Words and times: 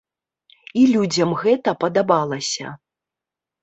І 0.79 0.85
людзям 0.93 1.37
гэта 1.43 1.77
падабалася. 1.87 2.77